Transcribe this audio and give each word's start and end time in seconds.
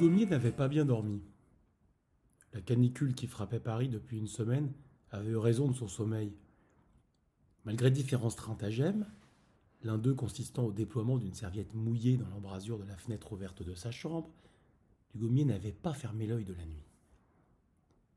Dugommier 0.00 0.24
n'avait 0.24 0.50
pas 0.50 0.68
bien 0.68 0.86
dormi. 0.86 1.20
La 2.54 2.62
canicule 2.62 3.14
qui 3.14 3.26
frappait 3.26 3.60
Paris 3.60 3.90
depuis 3.90 4.16
une 4.16 4.28
semaine 4.28 4.72
avait 5.10 5.32
eu 5.32 5.36
raison 5.36 5.68
de 5.68 5.74
son 5.74 5.88
sommeil. 5.88 6.32
Malgré 7.66 7.90
différents 7.90 8.30
stratagèmes, 8.30 9.04
l'un 9.82 9.98
d'eux 9.98 10.14
consistant 10.14 10.64
au 10.64 10.72
déploiement 10.72 11.18
d'une 11.18 11.34
serviette 11.34 11.74
mouillée 11.74 12.16
dans 12.16 12.30
l'embrasure 12.30 12.78
de 12.78 12.86
la 12.86 12.96
fenêtre 12.96 13.30
ouverte 13.30 13.62
de 13.62 13.74
sa 13.74 13.90
chambre, 13.90 14.30
Dugommier 15.12 15.44
n'avait 15.44 15.70
pas 15.70 15.92
fermé 15.92 16.26
l'œil 16.26 16.46
de 16.46 16.54
la 16.54 16.64
nuit. 16.64 16.88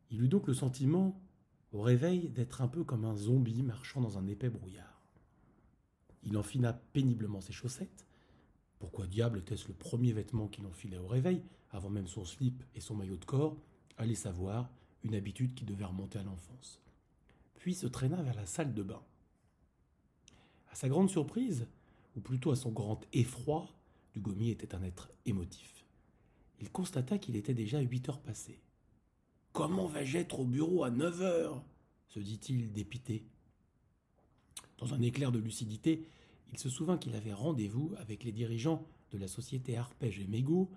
Il 0.09 0.21
eut 0.21 0.29
donc 0.29 0.47
le 0.47 0.53
sentiment, 0.53 1.21
au 1.73 1.81
réveil, 1.81 2.29
d'être 2.29 2.61
un 2.61 2.69
peu 2.69 2.85
comme 2.85 3.03
un 3.03 3.17
zombie 3.17 3.61
marchant 3.61 3.99
dans 3.99 4.17
un 4.17 4.27
épais 4.27 4.49
brouillard. 4.49 5.03
Il 6.23 6.37
enfila 6.37 6.71
péniblement 6.93 7.41
ses 7.41 7.51
chaussettes. 7.51 8.05
Pourquoi 8.79 9.07
diable 9.07 9.39
était-ce 9.39 9.67
le 9.67 9.73
premier 9.73 10.11
vêtement 10.11 10.47
qu'il 10.47 10.65
enfilait 10.65 10.97
au 10.97 11.07
réveil, 11.07 11.41
avant 11.71 11.89
même 11.89 12.07
son 12.07 12.25
slip 12.25 12.63
et 12.75 12.81
son 12.81 12.95
maillot 12.95 13.17
de 13.17 13.25
corps? 13.25 13.57
Allez 13.97 14.15
savoir, 14.15 14.69
une 15.03 15.15
habitude 15.15 15.53
qui 15.53 15.65
devait 15.65 15.85
remonter 15.85 16.19
à 16.19 16.23
l'enfance. 16.23 16.81
Puis 17.55 17.73
se 17.73 17.87
traîna 17.87 18.21
vers 18.21 18.35
la 18.35 18.45
salle 18.45 18.73
de 18.73 18.83
bain. 18.83 19.01
À 20.71 20.75
sa 20.75 20.89
grande 20.89 21.09
surprise, 21.09 21.67
ou 22.15 22.19
plutôt 22.19 22.51
à 22.51 22.55
son 22.55 22.71
grand 22.71 23.01
effroi, 23.13 23.69
Dugommier 24.13 24.51
était 24.51 24.75
un 24.75 24.83
être 24.83 25.09
émotif. 25.25 25.85
Il 26.59 26.69
constata 26.69 27.17
qu'il 27.17 27.35
était 27.35 27.53
déjà 27.53 27.79
huit 27.79 28.07
heures 28.09 28.21
passées. 28.21 28.59
Comment 29.51 29.87
vais-je 29.87 30.17
être 30.17 30.39
au 30.39 30.45
bureau 30.45 30.83
à 30.83 30.89
neuf 30.89 31.21
heures? 31.21 31.63
se 32.07 32.19
dit-il 32.19 32.71
dépité. 32.71 33.25
Dans 34.77 34.93
un 34.93 35.01
éclair 35.01 35.31
de 35.31 35.39
lucidité, 35.39 36.07
il 36.53 36.59
se 36.59 36.69
souvint 36.69 36.99
qu'il 36.99 37.15
avait 37.15 37.33
rendez-vous 37.33 37.95
avec 37.97 38.23
les 38.23 38.31
dirigeants 38.31 38.85
de 39.11 39.17
la 39.17 39.27
société 39.27 39.75
Arpège 39.75 40.19
et 40.19 40.27
Mégot, 40.27 40.69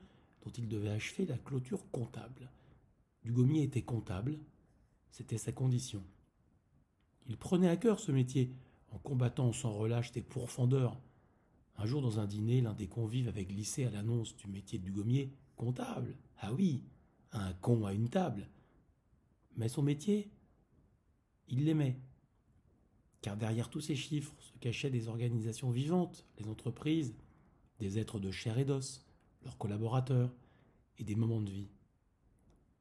dont 0.43 0.51
il 0.51 0.69
devait 0.69 0.89
achever 0.89 1.27
la 1.27 1.37
clôture 1.37 1.91
comptable. 1.91 2.51
Dugommier 3.25 3.65
était 3.65 3.83
comptable, 3.83 4.39
c'était 5.11 5.37
sa 5.37 5.53
condition. 5.53 6.03
Il 7.27 7.37
prenait 7.37 7.69
à 7.69 7.77
cœur 7.77 8.01
ce 8.01 8.11
métier, 8.11 8.55
en 8.91 8.99
combattant 8.99 9.53
sans 9.53 9.75
relâche 9.75 10.13
des 10.13 10.23
pourfendeurs. 10.23 10.99
Un 11.77 11.85
jour, 11.85 12.01
dans 12.01 12.21
un 12.21 12.27
dîner, 12.27 12.63
l'un 12.63 12.73
des 12.73 12.89
convives 12.89 13.29
avait 13.29 13.45
glissé 13.45 13.85
à 13.85 13.91
l'annonce 13.91 14.35
du 14.35 14.47
métier 14.47 14.79
de 14.79 14.85
Dugommier 14.85 15.31
comptable. 15.57 16.17
Ah 16.39 16.55
oui, 16.55 16.85
un 17.33 17.53
con 17.53 17.85
à 17.85 17.93
une 17.93 18.09
table. 18.09 18.49
Mais 19.57 19.69
son 19.69 19.83
métier, 19.83 20.31
il 21.49 21.67
l'aimait. 21.67 21.99
Car 23.23 23.37
derrière 23.37 23.71
tous 23.71 23.81
ces 23.81 23.97
chiffres 23.97 24.35
se 24.39 24.57
cachaient 24.59 24.91
des 24.91 25.09
organisations 25.09 25.71
vivantes, 25.71 26.25
les 26.39 26.49
entreprises, 26.49 27.15
des 27.79 27.99
êtres 27.99 28.21
de 28.21 28.31
chair 28.31 28.59
et 28.59 28.65
d'os, 28.65 29.05
leurs 29.45 29.59
collaborateurs, 29.59 30.33
et 30.99 31.05
des 31.05 31.15
moments 31.15 31.41
de 31.41 31.51
vie. 31.51 31.69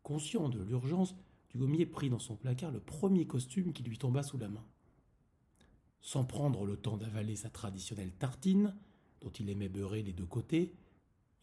Conscient 0.03 0.49
de 0.49 0.61
l'urgence, 0.61 1.15
Dugommier 1.49 1.85
prit 1.85 2.09
dans 2.09 2.19
son 2.19 2.35
placard 2.35 2.71
le 2.71 2.79
premier 2.79 3.25
costume 3.25 3.73
qui 3.73 3.83
lui 3.83 3.97
tomba 3.97 4.23
sous 4.23 4.37
la 4.37 4.49
main. 4.49 4.65
Sans 6.01 6.25
prendre 6.25 6.65
le 6.65 6.77
temps 6.77 6.97
d'avaler 6.97 7.35
sa 7.35 7.49
traditionnelle 7.49 8.11
tartine, 8.11 8.75
dont 9.21 9.31
il 9.31 9.49
aimait 9.49 9.69
beurrer 9.69 10.03
les 10.03 10.13
deux 10.13 10.25
côtés, 10.25 10.73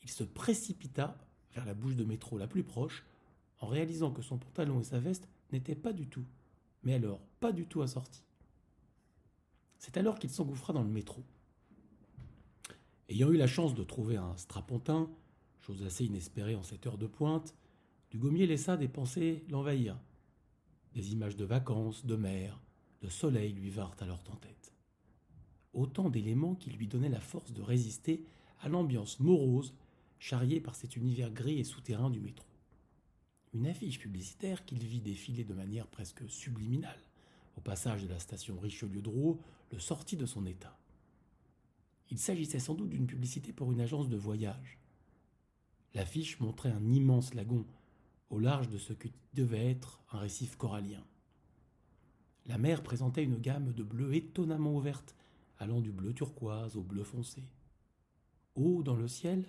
il 0.02 0.10
se 0.10 0.24
précipita 0.24 1.16
vers 1.54 1.64
la 1.64 1.74
bouche 1.74 1.96
de 1.96 2.04
métro 2.04 2.38
la 2.38 2.46
plus 2.46 2.64
proche, 2.64 3.04
en 3.58 3.66
réalisant 3.66 4.10
que 4.10 4.22
son 4.22 4.38
pantalon 4.38 4.80
et 4.80 4.84
sa 4.84 4.98
veste 4.98 5.28
n'étaient 5.52 5.74
pas 5.74 5.92
du 5.92 6.08
tout, 6.08 6.24
mais 6.82 6.94
alors 6.94 7.20
pas 7.40 7.52
du 7.52 7.66
tout 7.66 7.82
assortis. 7.82 8.24
C'est 9.82 9.96
alors 9.96 10.20
qu'il 10.20 10.30
s'engouffra 10.30 10.72
dans 10.72 10.84
le 10.84 10.88
métro. 10.88 11.24
Ayant 13.08 13.32
eu 13.32 13.36
la 13.36 13.48
chance 13.48 13.74
de 13.74 13.82
trouver 13.82 14.16
un 14.16 14.36
strapontin, 14.36 15.10
chose 15.60 15.82
assez 15.82 16.04
inespérée 16.04 16.54
en 16.54 16.62
cette 16.62 16.86
heure 16.86 16.98
de 16.98 17.08
pointe, 17.08 17.52
Dugommier 18.12 18.46
laissa 18.46 18.76
des 18.76 18.86
pensées 18.86 19.42
l'envahir. 19.48 19.98
Des 20.94 21.12
images 21.12 21.34
de 21.34 21.44
vacances, 21.44 22.06
de 22.06 22.14
mer, 22.14 22.60
de 23.00 23.08
soleil 23.08 23.54
lui 23.54 23.70
vinrent 23.70 23.96
alors 23.98 24.22
en 24.30 24.36
tête. 24.36 24.72
Autant 25.74 26.10
d'éléments 26.10 26.54
qui 26.54 26.70
lui 26.70 26.86
donnaient 26.86 27.08
la 27.08 27.20
force 27.20 27.52
de 27.52 27.62
résister 27.62 28.24
à 28.60 28.68
l'ambiance 28.68 29.18
morose 29.18 29.74
charriée 30.20 30.60
par 30.60 30.76
cet 30.76 30.94
univers 30.94 31.32
gris 31.32 31.58
et 31.58 31.64
souterrain 31.64 32.08
du 32.08 32.20
métro 32.20 32.46
une 33.54 33.66
affiche 33.66 33.98
publicitaire 33.98 34.64
qu'il 34.64 34.78
vit 34.78 35.00
défiler 35.00 35.44
de 35.44 35.54
manière 35.54 35.86
presque 35.86 36.28
subliminale, 36.28 36.98
au 37.56 37.60
passage 37.60 38.02
de 38.02 38.08
la 38.08 38.18
station 38.18 38.58
Richelieu-Drouot, 38.58 39.40
le 39.70 39.78
sortit 39.78 40.16
de 40.16 40.26
son 40.26 40.46
état. 40.46 40.78
Il 42.10 42.18
s'agissait 42.18 42.58
sans 42.58 42.74
doute 42.74 42.90
d'une 42.90 43.06
publicité 43.06 43.52
pour 43.52 43.72
une 43.72 43.80
agence 43.80 44.08
de 44.08 44.16
voyage. 44.16 44.78
L'affiche 45.94 46.40
montrait 46.40 46.70
un 46.70 46.92
immense 46.92 47.34
lagon, 47.34 47.64
au 48.30 48.38
large 48.38 48.68
de 48.68 48.78
ce 48.78 48.92
qui 48.92 49.12
devait 49.34 49.70
être 49.70 50.00
un 50.12 50.18
récif 50.18 50.56
corallien. 50.56 51.04
La 52.46 52.58
mer 52.58 52.82
présentait 52.82 53.24
une 53.24 53.38
gamme 53.38 53.72
de 53.72 53.82
bleus 53.82 54.14
étonnamment 54.14 54.74
ouverte, 54.74 55.14
allant 55.58 55.80
du 55.80 55.92
bleu 55.92 56.12
turquoise 56.12 56.76
au 56.76 56.82
bleu 56.82 57.04
foncé. 57.04 57.42
Haut 58.56 58.82
dans 58.82 58.96
le 58.96 59.08
ciel, 59.08 59.46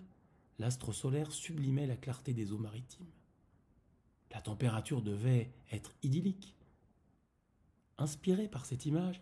l'astre 0.60 0.94
solaire 0.94 1.32
sublimait 1.32 1.88
la 1.88 1.98
clarté 1.98 2.34
des 2.34 2.52
eaux 2.52 2.58
maritimes. 2.58 3.12
La 4.32 4.42
température 4.42 5.02
devait 5.02 5.52
être 5.72 5.94
idyllique. 6.04 6.56
Inspiré 7.98 8.48
par 8.48 8.66
cette 8.66 8.86
image, 8.86 9.22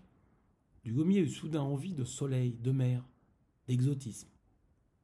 Dugommier 0.83 1.19
eut 1.19 1.29
soudain 1.29 1.61
envie 1.61 1.93
de 1.93 2.05
soleil, 2.05 2.53
de 2.53 2.71
mer, 2.71 3.03
d'exotisme. 3.67 4.29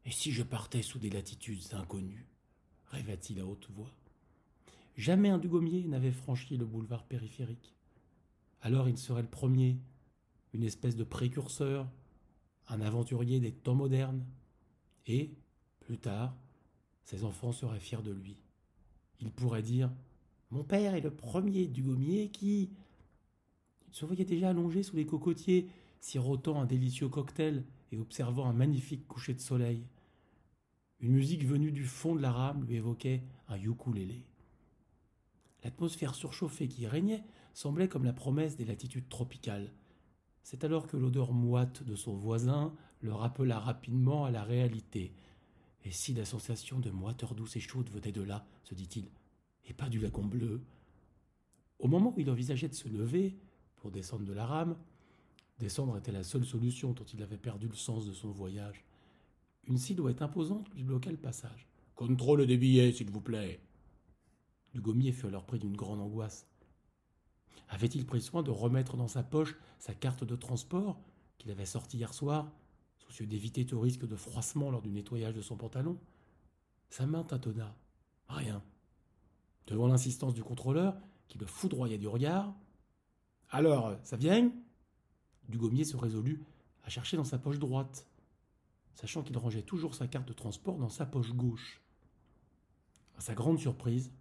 Et 0.06 0.12
si 0.12 0.32
je 0.32 0.44
partais 0.44 0.82
sous 0.82 1.00
des 1.00 1.10
latitudes 1.10 1.74
inconnues? 1.74 2.26
rêva-t-il 2.92 3.40
à 3.40 3.46
haute 3.46 3.70
voix. 3.72 3.92
Jamais 4.96 5.30
un 5.30 5.38
Dugommier 5.38 5.84
n'avait 5.84 6.12
franchi 6.12 6.58
le 6.58 6.66
boulevard 6.66 7.06
périphérique. 7.06 7.76
Alors 8.62 8.90
il 8.90 8.98
serait 8.98 9.22
le 9.22 9.28
premier, 9.28 9.78
une 10.54 10.64
espèce 10.64 10.96
de 10.96 11.04
précurseur, 11.04 11.88
un 12.68 12.82
aventurier 12.82 13.40
des 13.40 13.52
temps 13.52 13.76
modernes. 13.76 14.26
Et, 15.06 15.32
plus 15.80 15.98
tard, 15.98 16.36
ses 17.04 17.24
enfants 17.24 17.52
seraient 17.52 17.80
fiers 17.80 18.02
de 18.02 18.12
lui. 18.12 18.38
Il 19.20 19.32
pourrait 19.32 19.62
dire 19.62 19.92
Mon 20.52 20.64
père 20.64 20.96
est 20.96 21.02
le 21.02 21.14
premier 21.14 21.68
du 21.68 21.84
gommier 21.84 22.30
qui. 22.30 22.72
Il 23.88 23.96
se 23.96 24.06
voyait 24.06 24.26
déjà 24.26 24.50
allongé 24.50 24.84
sous 24.84 24.96
les 24.96 25.06
cocotiers, 25.06 25.68
sirotant 26.00 26.62
un 26.62 26.66
délicieux 26.66 27.10
cocktail 27.10 27.64
et 27.92 27.98
observant 27.98 28.48
un 28.48 28.54
magnifique 28.54 29.08
coucher 29.08 29.34
de 29.34 29.40
soleil. 29.40 29.84
Une 31.00 31.14
musique 31.14 31.46
venue 31.46 31.72
du 31.72 31.86
fond 31.86 32.16
de 32.16 32.22
la 32.22 32.32
rame 32.32 32.66
lui 32.66 32.76
évoquait 32.76 33.24
un 33.48 33.58
ukulélé. 33.58 34.24
L'atmosphère 35.64 36.16
surchauffée 36.16 36.68
qui 36.68 36.88
régnait 36.88 37.24
semblait 37.54 37.88
comme 37.88 38.04
la 38.04 38.14
promesse 38.14 38.56
des 38.56 38.66
latitudes 38.66 39.10
tropicales. 39.10 39.72
C'est 40.44 40.64
alors 40.64 40.88
que 40.88 40.98
l'odeur 40.98 41.34
moite 41.34 41.84
de 41.84 41.96
son 41.96 42.16
voisin 42.16 42.74
le 43.02 43.14
rappela 43.14 43.60
rapidement 43.60 44.26
à 44.26 44.32
la 44.32 44.44
réalité, 44.44 45.14
et 45.84 45.92
si 45.92 46.14
la 46.14 46.26
sensation 46.26 46.80
de 46.80 46.90
moiteur 46.90 47.36
douce 47.36 47.56
et 47.56 47.60
chaude 47.60 47.90
venait 47.90 48.12
de 48.12 48.22
là, 48.22 48.46
se 48.64 48.76
dit-il, 48.76 49.10
et 49.66 49.74
pas 49.74 49.90
du 49.90 50.00
lagon 50.00 50.26
bleu? 50.26 50.62
Au 51.80 51.88
moment 51.88 52.14
où 52.16 52.20
il 52.20 52.30
envisageait 52.30 52.70
de 52.70 52.74
se 52.74 52.88
lever 52.88 53.38
pour 53.88 53.94
descendre 53.94 54.26
de 54.26 54.34
la 54.34 54.46
rame, 54.46 54.76
descendre 55.60 55.98
était 55.98 56.12
la 56.12 56.26
seule 56.26 56.44
solution 56.44 56.92
dont 56.92 57.06
il 57.06 57.24
avait 57.24 57.38
perdu 57.38 57.70
le 57.70 57.76
sens 57.76 58.06
de 58.06 58.12
son 58.12 58.32
voyage. 58.32 58.84
Une 59.64 59.78
silhouette 59.78 60.22
imposante 60.22 60.70
lui 60.76 60.84
bloqua 60.84 61.10
le 61.10 61.16
passage. 61.16 61.70
Contrôle 61.96 62.46
des 62.46 62.58
billets, 62.58 62.92
s'il 62.92 63.10
vous 63.10 63.22
plaît. 63.22 63.62
Dugommier 64.74 65.14
fut 65.14 65.28
alors 65.28 65.46
pris 65.46 65.58
d'une 65.58 65.78
grande 65.78 66.02
angoisse. 66.02 66.50
Avait-il 67.70 68.06
pris 68.06 68.20
soin 68.20 68.44
de 68.44 68.52
remettre 68.52 68.98
dans 68.98 69.08
sa 69.08 69.24
poche 69.24 69.56
sa 69.80 69.94
carte 69.94 70.26
de 70.26 70.36
transport 70.36 71.00
qu'il 71.38 71.50
avait 71.50 71.66
sortie 71.66 71.96
hier 71.96 72.14
soir 72.14 72.52
soucieux 72.98 73.26
d'éviter 73.26 73.66
tout 73.66 73.80
risque 73.80 74.06
de 74.06 74.18
froissement 74.18 74.70
lors 74.70 74.82
du 74.82 74.92
nettoyage 74.92 75.34
de 75.34 75.42
son 75.42 75.56
pantalon? 75.56 75.98
Sa 76.90 77.06
main 77.06 77.24
tâtonna. 77.24 77.74
Rien. 78.28 78.62
Devant 79.68 79.88
l'insistance 79.88 80.34
du 80.34 80.44
contrôleur, 80.44 80.98
qui 81.30 81.38
le 81.38 81.46
foudroyait 81.46 81.98
du 81.98 82.10
regard. 82.10 82.54
Alors, 83.50 83.98
ça 84.04 84.18
vient 84.18 84.52
Dugommier 85.48 85.86
se 85.86 85.96
résolut 85.96 86.44
à 86.84 86.90
chercher 86.90 87.18
dans 87.18 87.24
sa 87.24 87.38
poche 87.38 87.60
droite, 87.60 88.06
sachant 88.96 89.24
qu'il 89.24 89.38
rangeait 89.38 89.62
toujours 89.62 89.96
sa 89.96 90.08
carte 90.08 90.28
de 90.28 90.34
transport 90.34 90.78
dans 90.78 90.90
sa 90.90 91.06
poche 91.06 91.32
gauche. 91.32 91.82
À 93.18 93.22
sa 93.22 93.34
grande 93.34 93.60
surprise, 93.60 94.12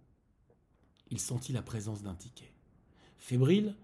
il 1.09 1.19
sentit 1.19 1.53
la 1.53 1.61
présence 1.61 2.03
d'un 2.03 2.15
ticket. 2.15 2.53
Fébrile, 3.17 3.75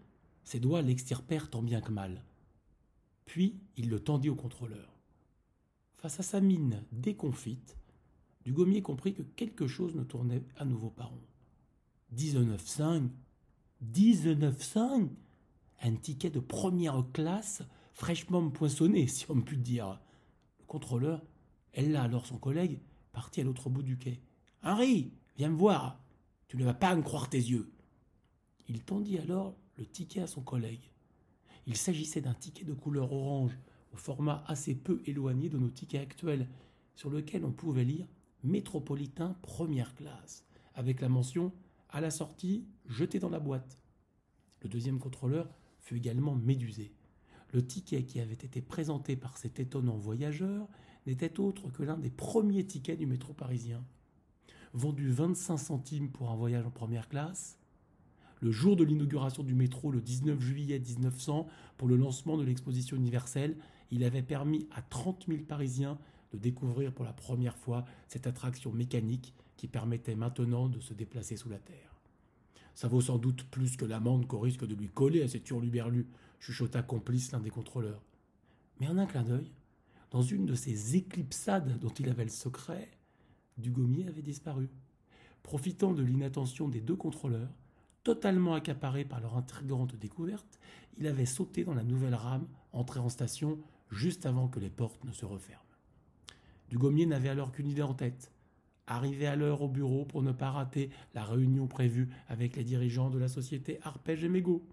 ses 0.44 0.60
doigts 0.60 0.82
l'extirpèrent 0.82 1.50
tant 1.50 1.62
bien 1.62 1.82
que 1.82 1.92
mal. 1.92 2.24
Puis 3.26 3.60
il 3.78 3.90
le 3.90 4.00
tendit 4.00 4.30
au 4.30 4.36
contrôleur. 4.36 4.94
Face 5.94 6.20
à 6.20 6.24
sa 6.24 6.42
mine 6.42 6.84
déconfite, 6.92 7.78
Dugommier 8.46 8.82
comprit 8.82 9.14
que 9.14 9.22
quelque 9.22 9.68
chose 9.68 9.96
ne 9.96 10.04
tournait 10.04 10.44
à 10.58 10.66
nouveau 10.66 10.90
pas 10.90 11.06
rond. 11.06 11.22
19,5 12.16 13.10
19,5 13.92 15.10
Un 15.84 15.96
ticket 15.96 16.30
de 16.30 16.40
première 16.40 17.04
classe 17.12 17.62
fraîchement 17.94 18.50
poinçonné, 18.50 19.08
si 19.08 19.30
on 19.30 19.42
peut 19.42 19.58
dire. 19.58 20.00
Le 20.60 20.66
contrôleur, 20.66 21.22
elle 21.74 21.92
là 21.92 22.04
alors 22.04 22.26
son 22.26 22.38
collègue, 22.38 22.80
partit 23.12 23.42
à 23.42 23.44
l'autre 23.44 23.70
bout 23.70 23.84
du 23.84 23.98
quai, 23.98 24.22
Henri, 24.64 25.12
viens 25.36 25.50
me 25.50 25.58
voir. 25.58 26.00
Tu 26.48 26.56
ne 26.58 26.64
vas 26.64 26.74
pas 26.74 26.96
me 26.96 27.02
croire 27.02 27.30
tes 27.30 27.38
yeux. 27.38 27.72
Il 28.70 28.82
tendit 28.84 29.18
alors 29.18 29.56
le 29.78 29.86
ticket 29.86 30.22
à 30.22 30.28
son 30.28 30.42
collègue. 30.42 30.90
Il 31.68 31.76
s'agissait 31.76 32.22
d'un 32.22 32.34
ticket 32.34 32.64
de 32.64 32.74
couleur 32.74 33.12
orange, 33.12 33.58
au 33.94 33.98
format 33.98 34.44
assez 34.48 34.76
peu 34.76 35.02
éloigné 35.06 35.50
de 35.50 35.58
nos 35.58 35.70
tickets 35.70 36.02
actuels, 36.02 36.48
sur 36.96 37.10
lequel 37.10 37.44
on 37.44 37.52
pouvait 37.52 37.84
lire 37.84 38.08
Métropolitain 38.44 39.36
première 39.42 39.96
classe, 39.96 40.46
avec 40.76 41.02
la 41.02 41.10
mention 41.10 41.52
à 41.90 42.02
la 42.02 42.12
sortie, 42.12 42.66
jeté 42.88 43.20
dans 43.20 43.30
la 43.30 43.40
boîte. 43.40 43.80
Le 44.62 44.70
deuxième 44.70 45.00
contrôleur 45.00 45.50
fut 45.84 45.98
également 45.98 46.36
médusé. 46.36 46.92
Le 47.52 47.66
ticket 47.66 48.04
qui 48.04 48.20
avait 48.20 48.34
été 48.34 48.62
présenté 48.62 49.16
par 49.16 49.38
cet 49.38 49.60
étonnant 49.60 49.98
voyageur 49.98 50.68
n'était 51.06 51.40
autre 51.40 51.70
que 51.70 51.84
l'un 51.84 51.98
des 51.98 52.10
premiers 52.10 52.66
tickets 52.66 52.98
du 52.98 53.06
métro 53.06 53.34
parisien. 53.34 53.84
Vendu 54.74 55.12
25 55.12 55.58
centimes 55.58 56.10
pour 56.10 56.32
un 56.32 56.36
voyage 56.36 56.66
en 56.66 56.72
première 56.72 57.10
classe, 57.10 57.60
le 58.40 58.52
jour 58.52 58.76
de 58.76 58.84
l'inauguration 58.84 59.44
du 59.44 59.54
métro 59.54 59.92
le 59.92 60.02
19 60.02 60.40
juillet 60.42 60.80
1900 60.80 61.48
pour 61.78 61.88
le 61.88 61.96
lancement 61.96 62.38
de 62.38 62.44
l'exposition 62.44 62.98
universelle, 62.98 63.56
il 63.92 64.04
avait 64.04 64.24
permis 64.24 64.68
à 64.72 64.82
30 64.82 65.26
000 65.28 65.44
Parisiens 65.44 65.98
de 66.34 66.38
découvrir 66.38 66.92
pour 66.92 67.06
la 67.06 67.14
première 67.14 67.56
fois 67.56 67.86
cette 68.08 68.28
attraction 68.28 68.72
mécanique 68.72 69.34
qui 69.56 69.68
permettait 69.68 70.16
maintenant 70.16 70.68
de 70.68 70.80
se 70.80 70.94
déplacer 70.94 71.38
sous 71.38 71.50
la 71.50 71.60
terre. 71.60 71.93
Ça 72.76 72.88
vaut 72.88 73.02
sans 73.02 73.18
doute 73.18 73.44
plus 73.44 73.78
que 73.78 73.86
l'amende 73.86 74.28
qu'on 74.28 74.40
risque 74.40 74.66
de 74.66 74.76
lui 74.76 74.90
coller 74.90 75.22
à 75.22 75.28
cet 75.28 75.50
hurluberlu, 75.50 76.08
chuchota 76.40 76.82
complice 76.82 77.32
l'un 77.32 77.40
des 77.40 77.50
contrôleurs. 77.50 78.02
Mais 78.80 78.88
en 78.88 78.98
un 78.98 79.06
clin 79.06 79.24
d'œil, 79.24 79.52
dans 80.12 80.22
une 80.22 80.46
de 80.46 80.56
ces 80.56 80.96
éclipsades 80.96 81.80
dont 81.80 81.90
il 81.90 82.10
avait 82.10 82.24
le 82.24 82.30
secret, 82.30 82.90
Dugommier 83.58 84.08
avait 84.08 84.22
disparu. 84.22 84.70
Profitant 85.44 85.94
de 85.94 86.04
l'inattention 86.04 86.68
des 86.68 86.82
deux 86.82 86.96
contrôleurs, 86.96 87.54
totalement 88.04 88.56
accaparé 88.56 89.06
par 89.06 89.22
leur 89.22 89.38
intrigante 89.38 89.96
découverte, 89.96 90.60
il 90.98 91.08
avait 91.08 91.26
sauté 91.26 91.64
dans 91.64 91.74
la 91.74 91.84
nouvelle 91.84 92.16
rame 92.16 92.48
entrée 92.72 93.00
en 93.00 93.10
station 93.10 93.60
juste 93.92 94.26
avant 94.26 94.48
que 94.48 94.60
les 94.60 94.70
portes 94.70 95.04
ne 95.06 95.12
se 95.12 95.26
referment. 95.26 95.62
Dugommier 96.70 97.06
n'avait 97.06 97.30
alors 97.30 97.52
qu'une 97.52 97.70
idée 97.70 97.84
en 97.84 97.94
tête 97.94 98.33
arriver 98.88 99.28
à 99.28 99.36
l'heure 99.36 99.62
au 99.62 99.68
bureau 99.68 100.06
pour 100.06 100.22
ne 100.22 100.32
pas 100.32 100.52
rater 100.52 100.90
la 101.14 101.24
réunion 101.24 101.68
prévue 101.68 102.10
avec 102.28 102.56
les 102.56 102.64
dirigeants 102.64 103.10
de 103.10 103.20
la 103.20 103.28
société 103.28 103.80
Arpège 103.84 104.24
et 104.24 104.30
Mégot. 104.30 104.68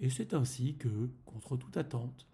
Et 0.00 0.10
c'est 0.10 0.34
ainsi 0.34 0.76
que, 0.76 1.10
contre 1.24 1.56
toute 1.56 1.76
attente, 1.76 2.26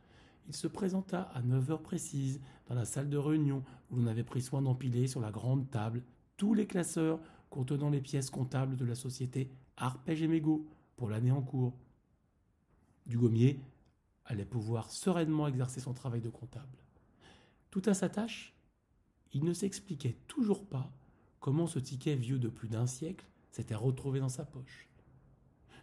il 0.48 0.54
se 0.54 0.66
présenta 0.66 1.22
à 1.34 1.42
9 1.42 1.70
heures 1.70 1.82
précises 1.82 2.40
dans 2.66 2.74
la 2.74 2.84
salle 2.84 3.08
de 3.08 3.16
réunion 3.16 3.62
où 3.90 3.96
l'on 3.96 4.06
avait 4.06 4.24
pris 4.24 4.42
soin 4.42 4.62
d'empiler 4.62 5.06
sur 5.06 5.20
la 5.20 5.30
grande 5.30 5.70
table 5.70 6.02
tous 6.36 6.54
les 6.54 6.66
classeurs 6.66 7.20
contenant 7.50 7.90
les 7.90 8.00
pièces 8.00 8.30
comptables 8.30 8.76
de 8.76 8.84
la 8.84 8.94
société 8.94 9.50
Arpège 9.76 10.22
et 10.22 10.28
Mégot 10.28 10.66
pour 10.96 11.10
l'année 11.10 11.30
en 11.30 11.42
cours. 11.42 11.74
Dugommier 13.06 13.60
allait 14.24 14.44
pouvoir 14.44 14.90
sereinement 14.90 15.48
exercer 15.48 15.80
son 15.80 15.92
travail 15.92 16.20
de 16.20 16.30
comptable. 16.30 16.78
Tout 17.70 17.82
à 17.86 17.94
sa 17.94 18.08
tâche, 18.08 18.54
il 19.32 19.44
ne 19.44 19.52
s'expliquait 19.52 20.16
toujours 20.26 20.66
pas 20.66 20.92
comment 21.38 21.66
ce 21.66 21.78
ticket 21.78 22.16
vieux 22.16 22.38
de 22.38 22.48
plus 22.48 22.68
d'un 22.68 22.86
siècle 22.86 23.26
s'était 23.50 23.74
retrouvé 23.74 24.20
dans 24.20 24.28
sa 24.28 24.44
poche, 24.44 24.88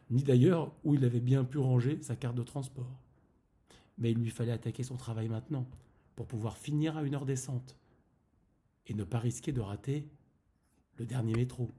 ni 0.10 0.24
d'ailleurs 0.24 0.74
où 0.84 0.96
il 0.96 1.04
avait 1.06 1.20
bien 1.20 1.44
pu 1.44 1.58
ranger 1.58 2.02
sa 2.02 2.16
carte 2.16 2.36
de 2.36 2.44
transport. 2.44 3.00
Mais 3.98 4.12
il 4.12 4.18
lui 4.18 4.30
fallait 4.30 4.52
attaquer 4.52 4.84
son 4.84 4.96
travail 4.96 5.28
maintenant, 5.28 5.68
pour 6.16 6.28
pouvoir 6.28 6.58
finir 6.58 6.98
à 6.98 7.04
une 7.04 7.16
heure 7.16 7.26
décente, 7.26 7.78
et 8.88 8.94
ne 8.94 9.04
pas 9.04 9.20
risquer 9.20 9.52
de 9.52 9.62
rater 9.62 10.08
le 10.98 11.06
dernier 11.06 11.34
métro. 11.34 11.72